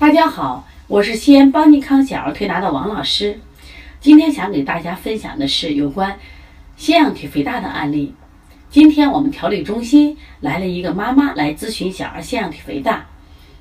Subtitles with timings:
[0.00, 3.38] 大家好，我是西安邦尼康小儿推拿的王老师。
[4.00, 6.18] 今天想给大家分享的是有关
[6.74, 8.14] 腺样体肥大的案例。
[8.70, 13.04] 今天我们调理中心来了一个妈妈来咨询小儿腺样体肥大，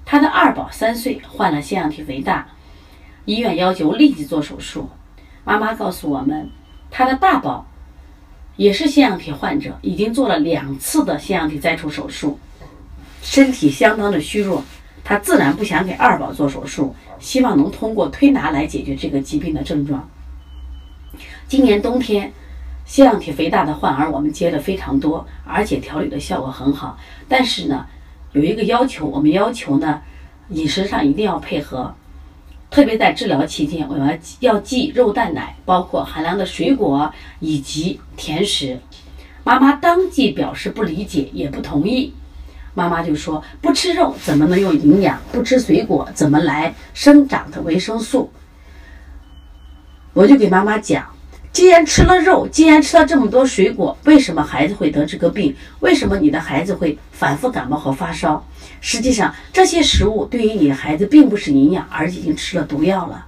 [0.05, 2.47] 她的二宝三岁，患了腺样体肥大，
[3.25, 4.89] 医院要求立即做手术。
[5.43, 6.49] 妈妈告诉我们，
[6.89, 7.67] 她的大宝
[8.55, 12.39] 也是腺样体患者，已经做了两次的腺样体摘除手术，
[13.21, 14.63] 身体相当的虚弱。
[15.03, 20.07] 他自然不想给二宝做手术，希望能通过推拿来解决这个疾病的症状。
[21.47, 22.31] 今年冬天，
[22.85, 26.97] 腺样体肥大的患儿我们接的非常多，而且调理的效果很好。
[27.27, 27.85] 但是呢，
[28.33, 30.01] 有一个要求，我们要求呢，
[30.49, 31.95] 饮食上一定要配合，
[32.69, 38.79] 特别在治疗期间，我们要忌肉蛋奶，包括寒凉的水果以及甜食。
[39.43, 42.13] 妈妈当即表示不理解，也不同意。
[42.79, 45.21] 妈妈就说：“不吃肉怎么能有营养？
[45.33, 48.31] 不吃水果怎么来生长的维生素？”
[50.15, 51.05] 我就给妈妈讲
[51.51, 55.53] ：“既然吃了肉，既然吃了这么多水果，为什么孩子会得这个病？
[55.81, 58.45] 为什么你的孩子会反复感冒和发烧？
[58.79, 63.25] 实际上，这些食物对于你的孩子并不是营养，而已经吃了毒药了。”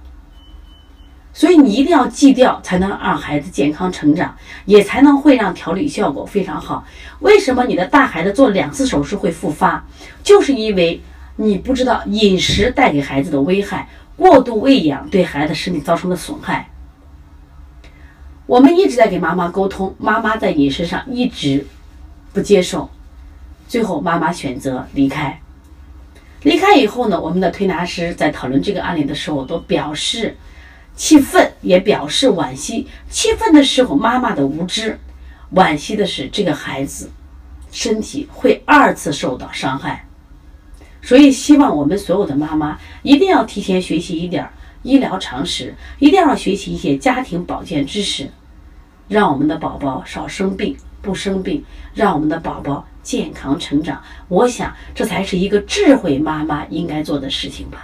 [1.34, 6.84] 所以你一定要忌掉，才能让孩子健康成长，也才能会让调理效果非常好。
[7.20, 9.82] 为什么你的大孩子做两次手术会复发？
[10.22, 11.00] 就是因为
[11.36, 16.68] 你不知道饮食带给孩子的危害，过度喂养对孩子身体造成的损害。
[18.44, 21.66] 我们一直在给妈妈沟通，妈妈在饮食上一直
[22.34, 22.90] 不接受，
[23.66, 25.40] 最后妈妈选择离开。
[26.42, 30.36] 离开以后呢，我们的推拿师在讨论这个案例的时候都表示。
[30.94, 32.86] 气愤，也表示惋惜。
[33.10, 34.96] 气愤的时候，妈妈的无知；
[35.54, 37.10] 惋惜的是这个孩子
[37.70, 40.06] 身体会二次受到伤害。
[41.02, 44.48] 所以，希望我们所有的妈妈一定要提前学习一点
[44.82, 48.30] 医疗常识，一定要学习一些家庭保健知识，
[49.08, 51.64] 让我们的宝宝少生病、不生病，
[51.94, 54.00] 让我们的宝宝健康成长。
[54.28, 57.78] 我想，这才是一个智慧妈妈应该做的事情吧。